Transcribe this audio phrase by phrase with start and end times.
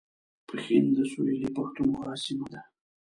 [0.47, 2.61] پښین د سویلي پښتونخوا سیمه ده